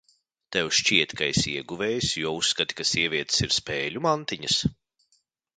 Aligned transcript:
Tev 0.55 0.69
šķiet, 0.77 1.11
ka 1.19 1.27
esi 1.33 1.53
ieguvējs, 1.59 2.09
jo 2.23 2.33
uzskati, 2.39 2.79
ka 2.81 2.89
sievietes 2.95 3.47
ir 3.49 3.55
spēļu 3.61 4.07
mantiņas? 4.11 4.61